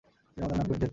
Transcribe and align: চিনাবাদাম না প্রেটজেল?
চিনাবাদাম 0.37 0.57
না 0.59 0.63
প্রেটজেল? 0.67 0.89